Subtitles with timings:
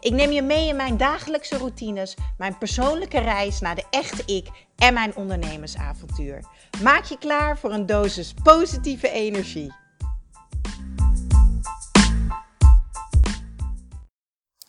[0.00, 4.48] Ik neem je mee in mijn dagelijkse routines, mijn persoonlijke reis naar de echte ik
[4.76, 6.44] en mijn ondernemersavontuur.
[6.82, 9.72] Maak je klaar voor een dosis positieve energie.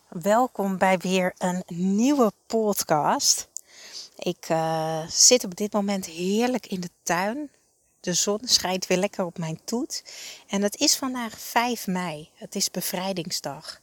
[0.08, 3.48] Welkom bij weer een nieuwe podcast.
[4.16, 7.50] Ik uh, zit op dit moment heerlijk in de tuin.
[8.00, 10.04] De zon schijnt weer lekker op mijn toet.
[10.46, 12.30] En het is vandaag 5 mei.
[12.34, 13.80] Het is bevrijdingsdag.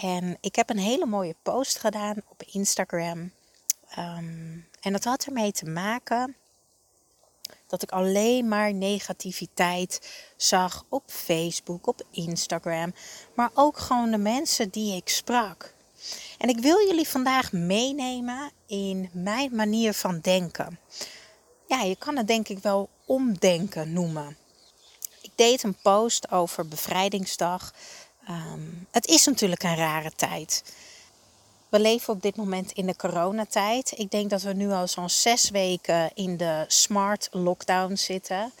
[0.00, 3.32] En ik heb een hele mooie post gedaan op Instagram.
[3.90, 6.36] Ehm, en dat had ermee te maken
[7.66, 12.94] dat ik alleen maar negativiteit zag op Facebook, op Instagram,
[13.34, 15.74] maar ook gewoon de mensen die ik sprak.
[16.38, 20.78] En ik wil jullie vandaag meenemen in mijn manier van denken.
[21.66, 24.36] Ja, je kan het denk ik wel omdenken noemen.
[25.20, 27.72] Ik deed een post over bevrijdingsdag.
[28.30, 30.64] Ehm, het is natuurlijk een rare tijd.
[31.68, 33.92] We leven op dit moment in de coronatijd.
[33.96, 38.52] Ik denk dat we nu al zo'n zes weken in de smart lockdown zitten.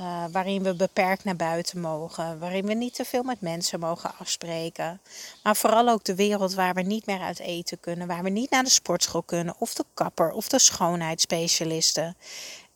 [0.00, 4.12] Uh, waarin we beperkt naar buiten mogen, waarin we niet te veel met mensen mogen
[4.18, 5.00] afspreken.
[5.42, 8.50] Maar vooral ook de wereld waar we niet meer uit eten kunnen, waar we niet
[8.50, 12.16] naar de sportschool kunnen, of de kapper of de schoonheidsspecialisten.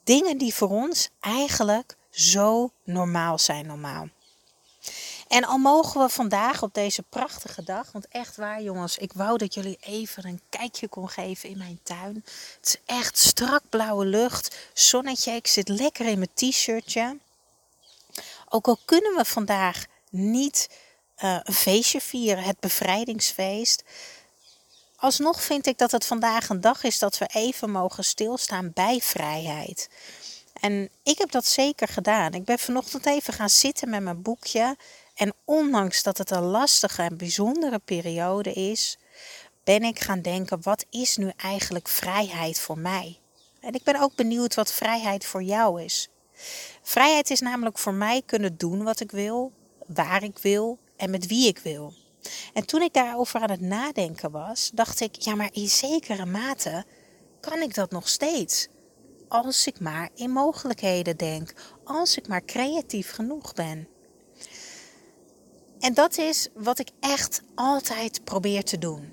[0.03, 4.09] Dingen die voor ons eigenlijk zo normaal zijn normaal.
[5.29, 9.39] En al mogen we vandaag op deze prachtige dag, want echt waar jongens, ik wou
[9.39, 12.25] dat jullie even een kijkje kon geven in mijn tuin.
[12.61, 17.19] Het is echt strak blauwe lucht, zonnetje, ik zit lekker in mijn t-shirtje.
[18.49, 20.69] Ook al kunnen we vandaag niet
[21.25, 23.83] uh, een feestje vieren, het bevrijdingsfeest.
[24.97, 29.01] Alsnog vind ik dat het vandaag een dag is dat we even mogen stilstaan bij
[29.01, 29.89] vrijheid.
[30.61, 32.33] En ik heb dat zeker gedaan.
[32.33, 34.77] Ik ben vanochtend even gaan zitten met mijn boekje
[35.15, 38.99] en ondanks dat het een lastige en bijzondere periode is,
[39.65, 43.19] ben ik gaan denken: wat is nu eigenlijk vrijheid voor mij?
[43.61, 46.09] En ik ben ook benieuwd wat vrijheid voor jou is.
[46.83, 49.53] Vrijheid is namelijk voor mij kunnen doen wat ik wil,
[49.87, 51.95] waar ik wil en met wie ik wil.
[52.53, 56.85] En toen ik daarover aan het nadenken was, dacht ik: ja, maar in zekere mate
[57.41, 58.69] kan ik dat nog steeds.
[59.29, 61.53] Als ik maar in mogelijkheden denk,
[61.85, 63.89] als ik maar creatief genoeg ben.
[65.85, 69.13] En dat is wat ik echt altijd probeer te doen.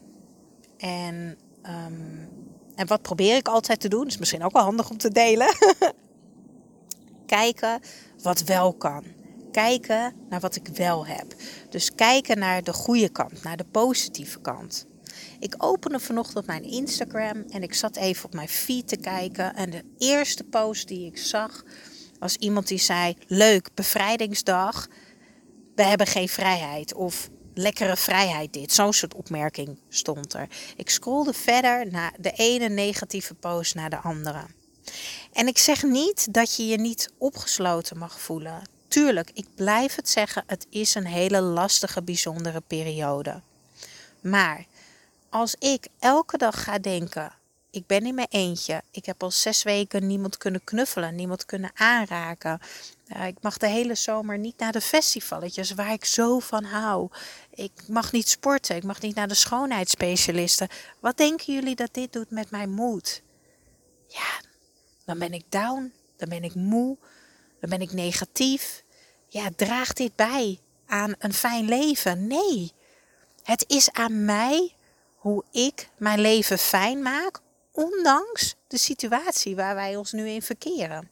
[0.78, 2.30] En, um,
[2.76, 4.08] en wat probeer ik altijd te doen?
[4.08, 5.56] Is misschien ook wel handig om te delen.
[7.26, 7.82] kijken
[8.22, 9.04] wat wel kan.
[9.52, 11.36] Kijken naar wat ik wel heb.
[11.70, 14.86] Dus kijken naar de goede kant, naar de positieve kant.
[15.40, 19.56] Ik opende vanochtend mijn Instagram en ik zat even op mijn feed te kijken.
[19.56, 21.64] En de eerste post die ik zag
[22.20, 24.88] was iemand die zei: Leuk, bevrijdingsdag
[25.76, 28.74] we hebben geen vrijheid of lekkere vrijheid dit.
[28.74, 30.48] Zo'n soort opmerking stond er.
[30.76, 34.46] Ik scrolde verder naar de ene negatieve post naar de andere.
[35.34, 38.62] En ik zeg niet dat je je niet opgesloten mag voelen.
[38.88, 43.42] Tuurlijk, ik blijf het zeggen, het is een hele lastige, bijzondere periode.
[44.22, 44.66] Maar
[45.30, 47.34] als ik elke dag ga denken,
[47.72, 48.82] ik ben in mijn eentje.
[48.92, 52.60] Ik heb al zes weken niemand kunnen knuffelen, niemand kunnen aanraken.
[53.16, 57.10] Uh, ik mag de hele zomer niet naar de festivaletjes waar ik zo van hou.
[57.54, 60.68] Ik mag niet sporten, ik mag niet naar de schoonheidsspecialisten.
[61.00, 63.22] Wat denken jullie dat dit doet met mijn moed?
[64.08, 64.42] Ja,
[65.06, 66.98] dan ben ik down, dan ben ik moe,
[67.60, 68.84] dan ben ik negatief.
[69.28, 72.28] Ja, draagt dit bij aan een fijn leven?
[72.28, 72.72] Nee.
[73.44, 74.76] Het is aan mij
[75.16, 77.40] hoe ik mijn leven fijn maak,
[77.72, 81.10] ondanks de situatie waar wij ons nu in verkeren.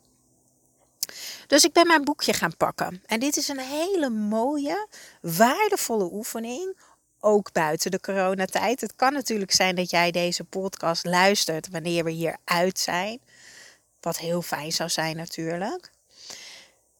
[1.47, 3.03] Dus ik ben mijn boekje gaan pakken.
[3.05, 4.87] En dit is een hele mooie,
[5.21, 6.77] waardevolle oefening.
[7.19, 8.81] Ook buiten de coronatijd.
[8.81, 13.21] Het kan natuurlijk zijn dat jij deze podcast luistert wanneer we hier uit zijn.
[14.01, 15.91] Wat heel fijn zou zijn natuurlijk.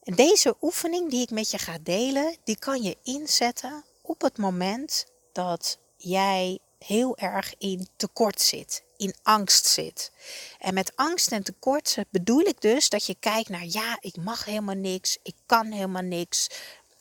[0.04, 4.38] En deze oefening die ik met je ga delen, die kan je inzetten op het
[4.38, 10.12] moment dat jij heel erg in tekort zit, in angst zit.
[10.60, 14.46] En met angst en tekort bedoel ik dus dat je kijkt naar ja, ik mag
[14.46, 16.48] helemaal niks, ik kan helemaal niks.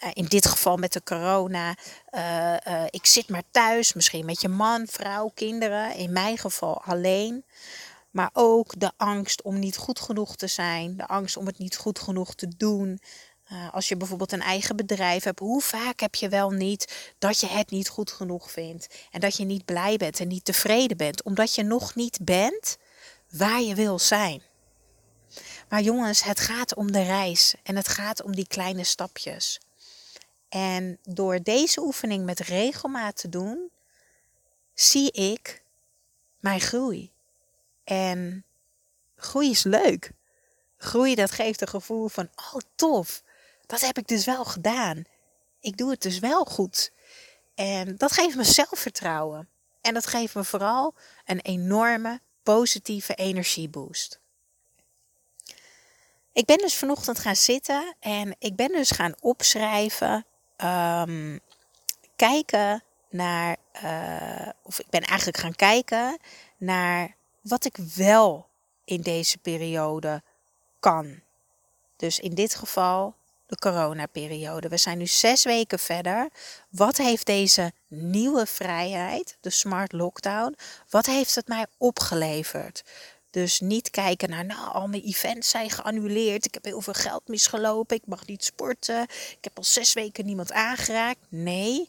[0.05, 1.77] Uh, in dit geval met de corona.
[2.11, 5.95] Uh, uh, ik zit maar thuis, misschien met je man, vrouw, kinderen.
[5.95, 7.45] In mijn geval alleen.
[8.11, 11.77] Maar ook de angst om niet goed genoeg te zijn, de angst om het niet
[11.77, 13.01] goed genoeg te doen.
[13.53, 17.41] Uh, als je bijvoorbeeld een eigen bedrijf hebt, hoe vaak heb je wel niet dat
[17.41, 20.97] je het niet goed genoeg vindt en dat je niet blij bent en niet tevreden
[20.97, 22.79] bent, omdat je nog niet bent
[23.31, 24.43] waar je wil zijn.
[25.69, 29.61] Maar jongens, het gaat om de reis en het gaat om die kleine stapjes.
[30.49, 33.71] En door deze oefening met regelmaat te doen,
[34.75, 35.63] zie ik
[36.41, 37.11] mijn groei.
[37.85, 38.45] En
[39.17, 40.11] groei is leuk.
[40.77, 43.23] Groei dat geeft een gevoel van, oh tof,
[43.69, 45.05] dat heb ik dus wel gedaan.
[45.61, 46.93] Ik doe het dus wel goed.
[47.55, 49.49] En dat geeft me zelfvertrouwen.
[49.81, 50.95] En dat geeft me vooral
[51.25, 54.21] een enorme positieve energieboost.
[56.33, 60.27] Ik ben dus vanochtend gaan zitten en ik ben dus gaan opschrijven,
[60.65, 61.41] um,
[62.17, 66.19] kijken naar, uh, of ik ben eigenlijk gaan kijken
[66.57, 68.49] naar wat ik wel
[68.85, 70.23] in deze periode
[70.81, 71.21] kan.
[71.97, 73.17] Dus in dit geval
[73.49, 74.69] de coronaperiode.
[74.69, 76.29] We zijn nu zes weken verder.
[76.71, 80.57] Wat heeft deze nieuwe vrijheid, de smart lockdown,
[80.89, 82.85] wat heeft het mij opgeleverd?
[83.31, 86.45] Dus niet kijken naar, nou, al mijn events zijn geannuleerd.
[86.45, 87.97] Ik heb heel veel geld misgelopen.
[87.97, 89.03] Ik mag niet sporten.
[89.03, 91.21] Ik heb al zes weken niemand aangeraakt.
[91.29, 91.89] Nee,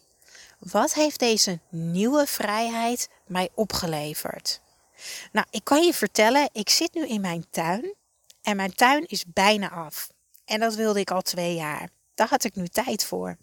[0.59, 4.62] wat heeft deze nieuwe vrijheid mij opgeleverd?
[5.31, 7.94] Nou, ik kan je vertellen, ik zit nu in mijn tuin
[8.41, 10.09] en mijn tuin is bijna af.
[10.50, 11.90] En dat wilde ik al twee jaar.
[12.13, 13.38] Daar had ik nu tijd voor.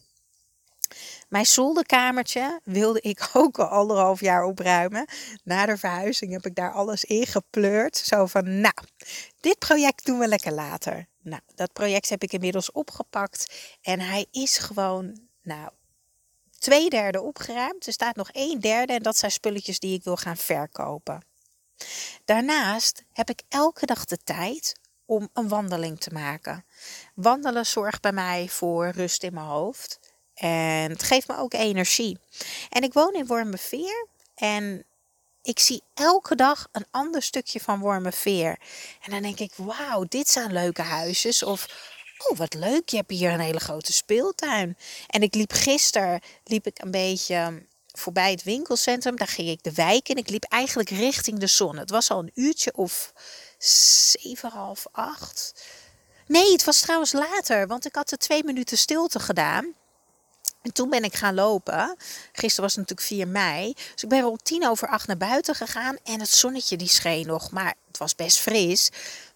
[1.29, 5.07] Mijn zolderkamertje wilde ik ook al anderhalf jaar opruimen.
[5.45, 7.97] Na de verhuizing heb ik daar alles in gepleurd.
[7.97, 8.75] Zo van, nou,
[9.41, 11.07] dit project doen we lekker later.
[11.23, 13.55] Nou, dat project heb ik inmiddels opgepakt.
[13.83, 15.71] En hij is gewoon, nou,
[16.59, 17.87] twee derde opgeruimd.
[17.87, 21.25] Er staat nog een derde en dat zijn spulletjes die ik wil gaan verkopen.
[22.25, 24.75] Daarnaast heb ik elke dag de tijd
[25.07, 26.65] om een wandeling te maken.
[27.15, 30.01] Wandelen zorgt bij mij voor rust in mijn hoofd.
[30.35, 32.19] En het geeft me ook energie.
[32.71, 34.07] En ik woon in Wormerveer.
[34.35, 34.85] En
[35.43, 38.59] ik zie elke dag een ander stukje van Wormerveer.
[39.03, 41.43] En dan denk ik, wauw, dit zijn leuke huisjes.
[41.43, 41.67] Of,
[42.19, 44.77] oh wat leuk, je hebt hier een hele grote speeltuin.
[45.07, 49.17] En ik liep gisteren, liep ik een beetje voorbij het winkelcentrum.
[49.17, 50.17] Daar ging ik de wijk in.
[50.17, 51.77] Ik liep eigenlijk richting de zon.
[51.77, 53.13] Het was al een uurtje of
[53.59, 55.65] zeven, half acht.
[56.27, 59.75] Nee, het was trouwens later, want ik had er twee minuten stilte gedaan.
[60.63, 61.97] En toen ben ik gaan lopen.
[62.33, 63.73] Gisteren was het natuurlijk 4 mei.
[63.93, 65.97] Dus ik ben om tien over acht naar buiten gegaan.
[66.05, 67.51] En het zonnetje die scheen nog.
[67.51, 68.91] Maar het was best fris.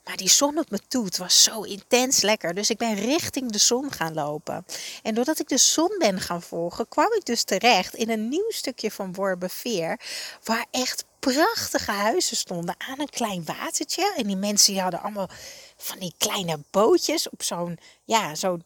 [0.04, 2.54] Maar die zon op me toe, het was zo intens lekker.
[2.54, 4.64] Dus ik ben richting de zon gaan lopen.
[5.02, 8.50] En doordat ik de zon ben gaan volgen, kwam ik dus terecht in een nieuw
[8.50, 10.00] stukje van Worbeveer.
[10.44, 14.12] Waar echt prachtige huizen stonden aan een klein watertje.
[14.16, 15.28] En die mensen die hadden allemaal
[15.76, 18.64] van die kleine bootjes op zo'n, ja, zo'n,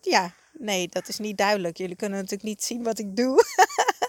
[0.00, 1.76] ja, nee, dat is niet duidelijk.
[1.76, 3.44] Jullie kunnen natuurlijk niet zien wat ik doe.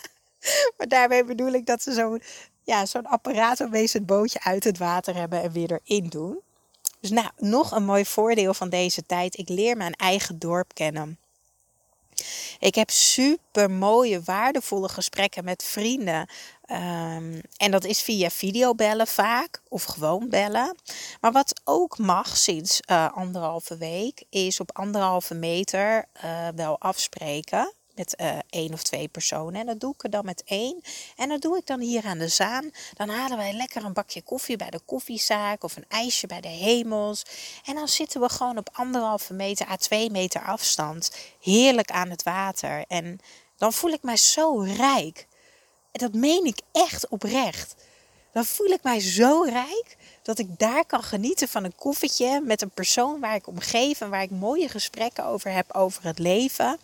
[0.77, 2.21] maar daarmee bedoel ik dat ze zo'n
[2.63, 6.41] ja, zo'n apparaat waarmee ze het bootje uit het water hebben en weer erin doen.
[6.99, 9.37] Dus nou, nog een mooi voordeel van deze tijd.
[9.37, 11.19] Ik leer mijn eigen dorp kennen.
[12.59, 16.29] Ik heb super mooie, waardevolle gesprekken met vrienden.
[16.65, 20.75] Ehm, en dat is via videobellen vaak of gewoon bellen.
[21.21, 27.73] Maar wat ook mag sinds uh, anderhalve week, is op anderhalve meter uh, wel afspreken
[28.01, 29.59] met uh, één of twee personen.
[29.59, 30.81] En dat doe ik er dan met één.
[31.15, 32.71] En dat doe ik dan hier aan de Zaan.
[32.93, 36.47] Dan halen wij lekker een bakje koffie bij de koffiezaak of een ijsje bij de
[36.47, 37.23] Hemels.
[37.65, 41.11] En dan zitten we gewoon op anderhalve meter à twee meter afstand.
[41.41, 42.85] Heerlijk aan het water.
[42.87, 43.19] En
[43.57, 45.27] dan voel ik mij zo rijk.
[45.91, 47.75] En dat meen ik echt oprecht.
[48.33, 52.61] Dan voel ik mij zo rijk dat ik daar kan genieten van een koffietje met
[52.61, 56.19] een persoon waar ik om geef en waar ik mooie gesprekken over heb over het
[56.19, 56.79] leven.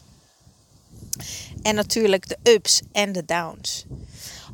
[1.62, 3.86] En natuurlijk de ups en de downs.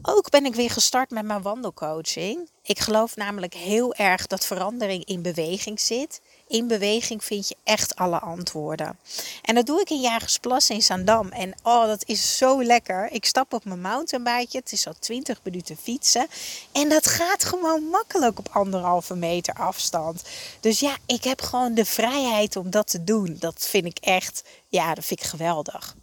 [0.06, 2.50] Ook ben ik weer gestart met mijn wandelcoaching.
[2.62, 6.22] Ik geloof namelijk heel erg dat verandering in beweging zit.
[6.48, 9.00] In beweging vind je echt alle antwoorden.
[9.42, 11.30] En dat doe ik in Jagersplas in Zandam.
[11.30, 13.12] En oh, dat is zo lekker.
[13.12, 14.58] Ik stap op mijn mountainbike.
[14.58, 16.28] Het is al 20 minuten fietsen.
[16.72, 20.22] En dat gaat gewoon makkelijk op anderhalve meter afstand.
[20.60, 23.36] Dus ja, ik heb gewoon de vrijheid om dat te doen.
[23.40, 25.96] Dat vind ik echt, ja, dat vind ik geweldig.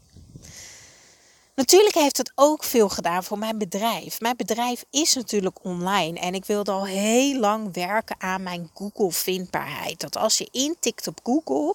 [1.54, 4.20] Natuurlijk heeft het ook veel gedaan voor mijn bedrijf.
[4.20, 9.12] Mijn bedrijf is natuurlijk online en ik wilde al heel lang werken aan mijn Google
[9.12, 10.00] vindbaarheid.
[10.00, 11.74] Dat als je intikt op Google,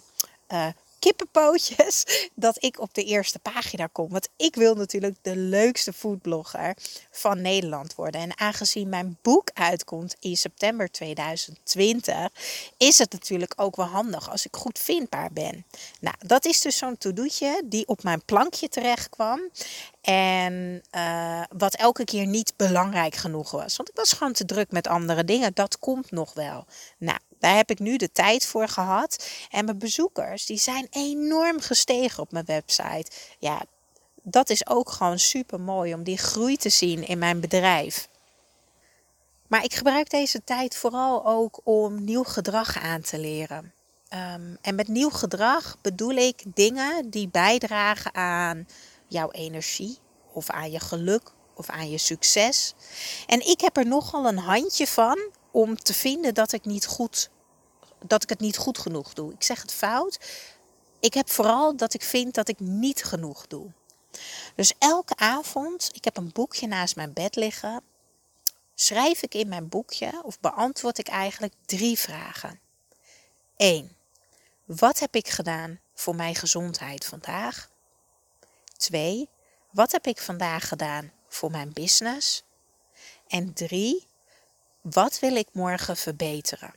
[0.49, 0.67] uh,
[1.05, 4.09] kippenpootjes dat ik op de eerste pagina kom.
[4.09, 6.75] Want ik wil natuurlijk de leukste foodblogger
[7.11, 8.21] van Nederland worden.
[8.21, 12.29] En aangezien mijn boek uitkomt in september 2020,
[12.77, 15.65] is het natuurlijk ook wel handig als ik goed vindbaar ben.
[15.99, 19.49] Nou, dat is dus zo'n to-doetje die op mijn plankje terecht kwam.
[20.01, 23.75] En uh, wat elke keer niet belangrijk genoeg was.
[23.75, 25.53] Want ik was gewoon te druk met andere dingen.
[25.53, 26.65] Dat komt nog wel.
[26.97, 29.29] Nou, daar heb ik nu de tijd voor gehad.
[29.49, 33.11] En mijn bezoekers, die zijn enorm gestegen op mijn website.
[33.39, 33.61] Ja,
[34.23, 38.09] dat is ook gewoon super mooi om die groei te zien in mijn bedrijf.
[39.47, 43.73] Maar ik gebruik deze tijd vooral ook om nieuw gedrag aan te leren.
[44.13, 48.67] Um, en met nieuw gedrag bedoel ik dingen die bijdragen aan
[49.07, 49.97] jouw energie
[50.33, 52.73] of aan je geluk of aan je succes.
[53.27, 55.19] En ik heb er nogal een handje van
[55.55, 57.29] om te vinden dat ik, niet goed,
[58.05, 59.33] dat ik het niet goed genoeg doe.
[59.33, 60.19] Ik zeg het fout.
[60.99, 63.71] Ik heb vooral dat ik vind dat ik niet genoeg doe.
[64.55, 67.83] Dus elke avond, ik heb een boekje naast mijn bed liggen,
[68.73, 72.59] schrijf ik in mijn boekje of beantwoord ik eigenlijk drie vragen.
[73.55, 73.95] 1.
[74.65, 77.69] Wat heb ik gedaan voor mijn gezondheid vandaag?
[78.77, 79.29] 2.
[79.71, 82.43] Wat heb ik vandaag gedaan voor mijn business?
[83.27, 84.07] En 3.
[84.91, 86.73] Wat wil ik morgen verbeteren?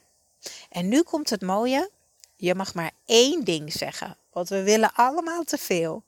[0.69, 1.91] En nu komt het mooie.
[2.37, 6.03] Je mag maar één ding zeggen, want we willen allemaal te veel.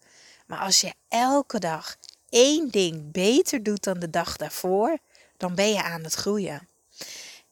[0.47, 1.97] Maar als je elke dag
[2.29, 4.99] één ding beter doet dan de dag daarvoor,
[5.37, 6.69] dan ben je aan het groeien.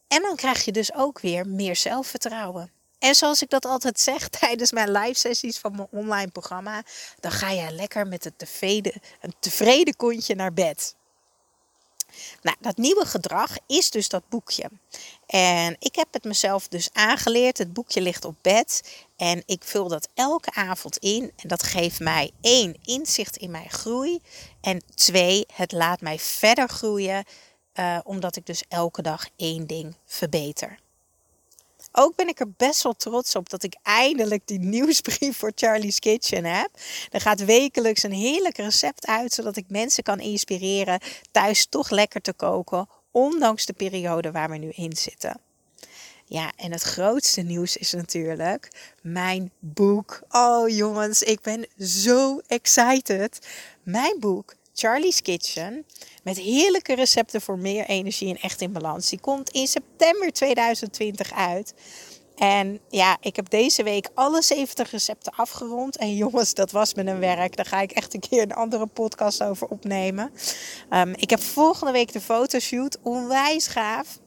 [0.07, 2.73] En dan krijg je dus ook weer meer zelfvertrouwen.
[2.99, 6.83] En zoals ik dat altijd zeg tijdens mijn live sessies van mijn online programma,
[7.21, 10.97] dan ga je lekker met een tevreden, een tevreden kontje naar bed.
[12.43, 14.71] Nou, dat nieuwe gedrag is dus dat boekje.
[15.27, 17.59] En ik heb het mezelf dus aangeleerd.
[17.59, 18.83] Het boekje ligt op bed
[19.17, 21.33] en ik vul dat elke avond in.
[21.37, 24.21] En dat geeft mij één, inzicht in mijn groei.
[24.61, 27.25] En twee, het laat mij verder groeien,
[27.75, 30.79] uh, omdat ik dus elke dag één ding verbeter.
[31.93, 35.99] Ook ben ik er best wel trots op dat ik eindelijk die nieuwsbrief voor Charlie's
[35.99, 36.71] Kitchen heb.
[37.11, 42.21] Er gaat wekelijks een heerlijk recept uit, zodat ik mensen kan inspireren thuis toch lekker
[42.21, 45.41] te koken, ondanks de periode waar we nu in zitten.
[46.25, 50.21] Ja, en het grootste nieuws is natuurlijk mijn boek.
[50.31, 53.39] Oh jongens, ik ben zo excited.
[53.83, 55.85] Mijn boek Charlie's Kitchen.
[56.23, 59.09] Met heerlijke recepten voor meer energie en echt in balans.
[59.09, 61.75] Die komt in september 2020 uit.
[62.37, 65.97] En ja, ik heb deze week alle 70 recepten afgerond.
[65.97, 67.57] En jongens, dat was me een werk.
[67.57, 70.31] Daar ga ik echt een keer een andere podcast over opnemen.
[70.91, 72.99] Um, ik heb volgende week de fotoshoot.
[73.03, 74.19] Onwijs gaaf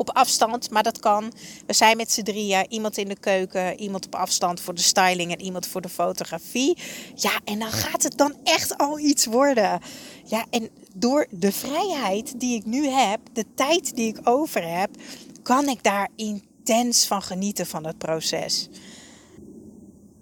[0.00, 1.32] op afstand, maar dat kan.
[1.66, 5.32] We zijn met z'n drieën, iemand in de keuken, iemand op afstand voor de styling
[5.32, 6.78] en iemand voor de fotografie.
[7.14, 9.80] Ja, en dan gaat het dan echt al iets worden.
[10.24, 14.90] Ja, en door de vrijheid die ik nu heb, de tijd die ik over heb,
[15.42, 18.68] kan ik daar intens van genieten van het proces.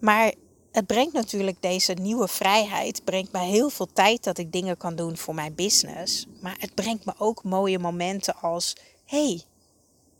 [0.00, 0.34] Maar
[0.72, 4.96] het brengt natuurlijk deze nieuwe vrijheid, brengt me heel veel tijd dat ik dingen kan
[4.96, 6.26] doen voor mijn business.
[6.40, 9.42] Maar het brengt me ook mooie momenten als, hey,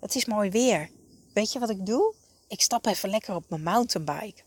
[0.00, 0.90] het is mooi weer.
[1.33, 2.14] Weet je wat ik doe?
[2.49, 4.43] Ik stap even lekker op mijn mountainbike.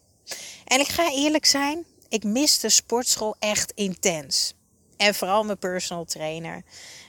[0.65, 4.53] En ik ga eerlijk zijn, ik mis de sportschool echt intens.
[4.97, 6.63] En vooral mijn personal trainer.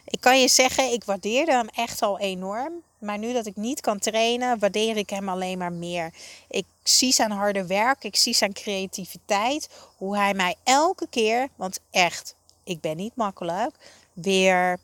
[0.05, 2.83] Ik kan je zeggen, ik waardeerde hem echt al enorm.
[2.99, 6.15] Maar nu dat ik niet kan trainen, waardeer ik hem alleen maar meer.
[6.49, 9.69] Ik zie zijn harde werk, ik zie zijn creativiteit.
[9.97, 12.35] Hoe hij mij elke keer, want echt,
[12.65, 13.75] ik ben niet makkelijk,
[14.13, 14.79] weer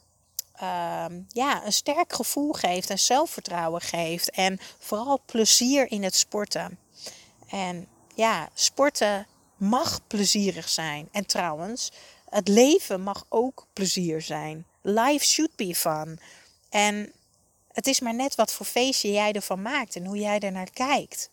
[0.58, 4.30] Ehm, ja, een sterk gevoel geeft en zelfvertrouwen geeft.
[4.30, 6.78] En vooral plezier in het sporten.
[7.48, 11.08] En ja, sporten mag plezierig zijn.
[11.12, 11.92] En trouwens,
[12.28, 14.66] het leven mag ook plezier zijn.
[14.82, 16.20] Life should be fun.
[16.68, 17.12] En
[17.72, 20.70] het is maar net wat voor feestje jij ervan maakt en hoe jij er naar
[20.70, 21.30] kijkt.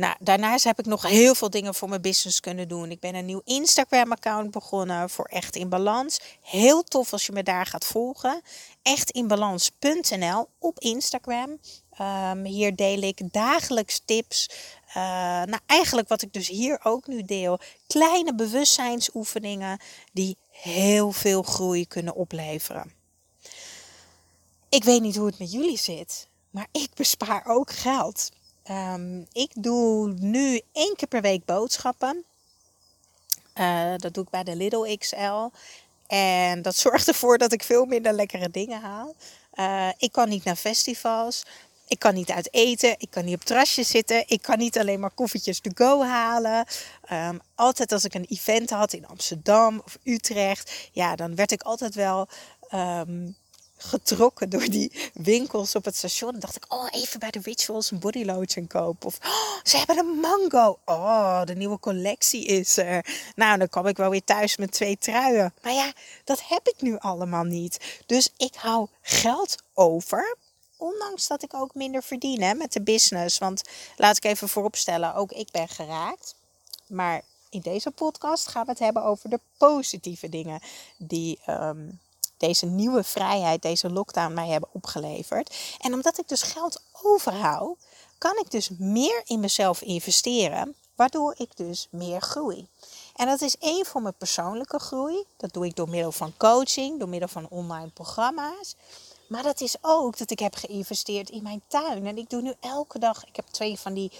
[0.00, 2.90] Nou, daarnaast heb ik nog heel veel dingen voor mijn business kunnen doen.
[2.90, 6.20] Ik ben een nieuw Instagram-account begonnen voor Echt in Balans.
[6.42, 8.42] Heel tof als je me daar gaat volgen.
[8.82, 11.58] Echtinbalans.nl op Instagram.
[12.00, 14.50] Um, hier deel ik dagelijks tips.
[14.88, 17.58] Uh, nou, eigenlijk wat ik dus hier ook nu deel.
[17.86, 19.80] Kleine bewustzijnsoefeningen
[20.12, 22.92] die heel veel groei kunnen opleveren.
[24.68, 28.30] Ik weet niet hoe het met jullie zit, maar ik bespaar ook geld.
[28.70, 32.24] Um, ik doe nu één keer per week boodschappen.
[33.54, 35.48] Uh, dat doe ik bij de Lidl XL.
[36.06, 39.14] En dat zorgt ervoor dat ik veel minder lekkere dingen haal.
[39.54, 41.44] Uh, ik kan niet naar festivals.
[41.90, 42.94] Ik kan niet uit eten.
[42.98, 44.24] Ik kan niet op terrasje zitten.
[44.26, 46.64] Ik kan niet alleen maar koffietjes to go halen.
[47.02, 50.88] Ehm, altijd als ik een event had in Amsterdam of Utrecht.
[50.92, 52.28] Ja, dan werd ik altijd wel
[52.68, 53.28] ehm,
[53.82, 56.30] getrokken door die winkels op het station.
[56.30, 59.06] Dan dacht ik, oh, even bij de Rituals een body lotion kopen.
[59.06, 60.78] Of, oh, ze hebben een mango.
[60.84, 63.06] Oh, de nieuwe collectie is er.
[63.34, 65.54] Nou, dan kom ik wel weer thuis met twee truien.
[65.62, 65.92] Maar ja,
[66.24, 68.02] dat heb ik nu allemaal niet.
[68.06, 70.36] Dus ik hou geld over.
[70.76, 73.38] Ondanks dat ik ook minder verdien hè, met de business.
[73.38, 73.62] Want
[73.96, 76.34] laat ik even vooropstellen, ook ik ben geraakt.
[76.86, 80.60] Maar in deze podcast gaan we het hebben over de positieve dingen
[80.98, 81.38] die...
[81.44, 81.88] Ehm,
[82.40, 85.56] deze nieuwe vrijheid, deze lockdown mij hebben opgeleverd.
[85.78, 87.76] En omdat ik dus geld overhoud,
[88.18, 92.66] kan ik dus meer in mezelf investeren, waardoor ik dus meer groei.
[93.14, 95.24] En dat is één van mijn persoonlijke groei.
[95.36, 98.74] Dat doe ik door middel van coaching, door middel van online programma's.
[99.28, 102.06] Maar dat is ook dat ik heb geïnvesteerd in mijn tuin.
[102.06, 104.10] En ik doe nu elke dag, ik heb twee van die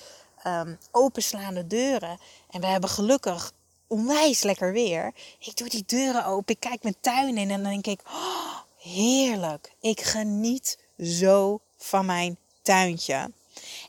[0.46, 2.18] um, openslaande deuren.
[2.50, 3.52] En we hebben gelukkig
[3.90, 5.14] onwijs lekker weer.
[5.38, 8.56] Ik doe die deuren open, ik kijk mijn tuin in en dan denk ik, oh,
[8.78, 9.72] heerlijk.
[9.80, 13.30] Ik geniet zo van mijn tuintje.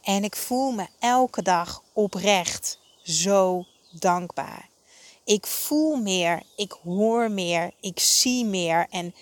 [0.04, 4.70] En ik voel me elke dag oprecht zo dankbaar.
[5.24, 9.16] Ik voel meer, ik hoor meer, ik zie meer en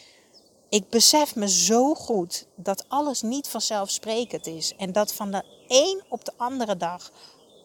[0.70, 6.04] ik besef me zo goed dat alles niet vanzelfsprekend is en dat van de een
[6.10, 7.12] op de andere dag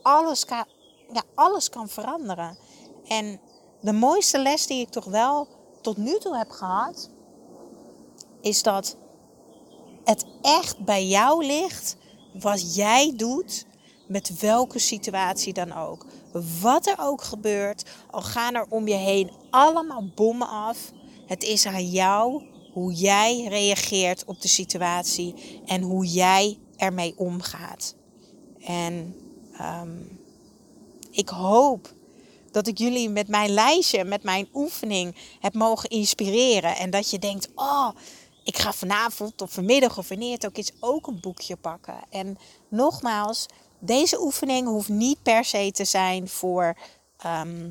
[0.02, 0.64] alles kan,
[1.12, 2.58] ja, alles kan veranderen.
[3.08, 3.40] En
[3.80, 5.48] de mooiste les die ik toch wel
[5.80, 7.10] tot nu toe heb gehad,
[8.40, 8.96] is dat
[10.04, 11.96] het echt bij jou ligt
[12.32, 13.66] wat jij doet
[14.06, 16.06] met welke situatie dan ook.
[16.60, 20.92] Wat er ook gebeurt, al gaan er om je heen allemaal bommen af.
[21.26, 22.42] Het is aan jou
[22.72, 27.94] hoe jij reageert op de situatie en hoe jij ermee omgaat.
[28.60, 29.16] En
[29.60, 30.20] um,
[31.10, 31.93] ik hoop
[32.54, 36.76] dat ik jullie met mijn lijstje, met mijn oefening heb mogen inspireren.
[36.76, 37.88] En dat je denkt, oh,
[38.44, 42.00] ik ga vanavond of vanmiddag of wanneer het ook is, ook een boekje pakken.
[42.10, 43.46] En nogmaals,
[43.78, 46.76] deze oefening hoeft niet per se te zijn voor
[47.18, 47.70] ehm,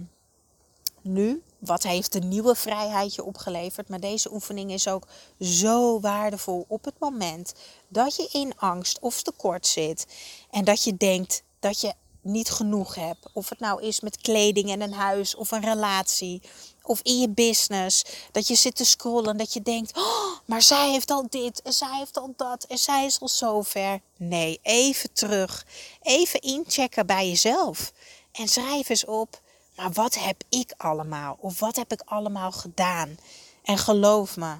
[1.01, 1.41] nu.
[1.59, 3.89] Wat heeft de nieuwe vrijheid je opgeleverd?
[3.89, 5.07] Maar deze oefening is ook
[5.39, 7.53] zo waardevol op het moment
[7.87, 10.07] dat je in angst of tekort zit.
[10.49, 11.93] En dat je denkt dat je
[12.23, 13.29] niet genoeg hebt.
[13.33, 16.41] Of het nou is met kleding en een huis of een relatie.
[16.81, 18.05] Of in je business.
[18.31, 19.37] Dat je zit te scrollen.
[19.37, 22.77] Dat je denkt, oh, maar zij heeft al dit en zij heeft al dat en
[22.77, 23.99] zij is al zover.
[24.17, 25.65] Nee, even terug.
[26.01, 27.93] Even inchecken bij jezelf.
[28.31, 29.41] En schrijf eens op,
[29.75, 31.37] maar wat heb ik allemaal?
[31.39, 33.17] Of wat heb ik allemaal gedaan?
[33.63, 34.55] En geloof me,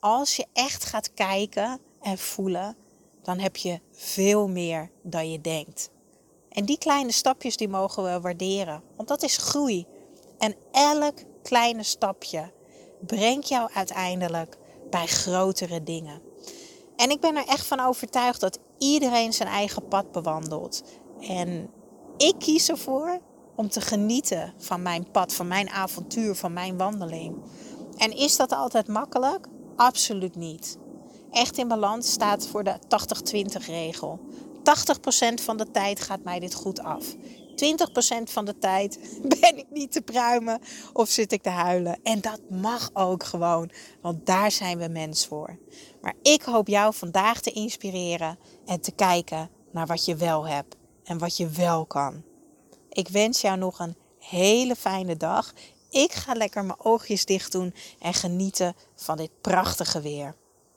[0.00, 2.76] als je echt gaat kijken en voelen,
[3.22, 5.90] dan heb je veel meer dan je denkt.
[6.58, 9.86] En die kleine stapjes die mogen we waarderen, want dat is groei.
[10.38, 12.52] En elk kleine stapje
[13.06, 14.58] brengt jou uiteindelijk
[14.90, 16.22] bij grotere dingen.
[16.96, 20.82] En ik ben er echt van overtuigd dat iedereen zijn eigen pad bewandelt.
[21.20, 21.70] En
[22.16, 23.20] ik kies ervoor
[23.56, 27.36] om te genieten van mijn pad, van mijn avontuur, van mijn wandeling.
[27.96, 29.46] En is dat altijd makkelijk?
[29.76, 30.78] Absoluut niet.
[31.30, 32.78] Echt in balans staat voor de
[33.62, 34.20] 80-20 regel.
[34.68, 37.04] 80% van de tijd gaat mij dit goed af.
[37.14, 38.98] 20% van de tijd
[39.40, 40.60] ben ik niet te pruimen
[40.92, 41.98] of zit ik te huilen.
[42.02, 45.58] En dat mag ook gewoon, want daar zijn we mens voor.
[46.00, 50.76] Maar ik hoop jou vandaag te inspireren en te kijken naar wat je wel hebt
[51.04, 52.22] en wat je wel kan.
[52.90, 55.52] Ik wens jou nog een hele fijne dag.
[55.90, 60.36] Ik ga lekker mijn oogjes dicht doen en genieten van dit prachtige weer.